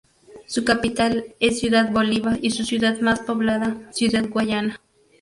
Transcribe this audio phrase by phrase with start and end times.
[0.47, 4.81] Su capital es Ciudad Bolívar y su ciudad más poblada, Ciudad Guayana.